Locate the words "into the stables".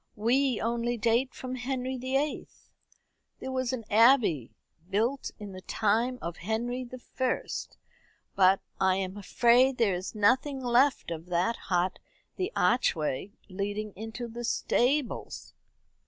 13.95-15.53